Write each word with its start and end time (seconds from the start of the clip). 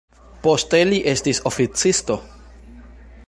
Poste 0.45 0.79
li 0.87 1.01
estis 1.11 1.43
oficisto. 1.51 2.17